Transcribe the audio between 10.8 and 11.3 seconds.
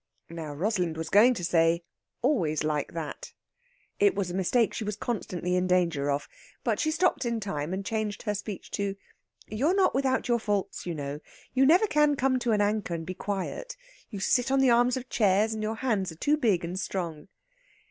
you know!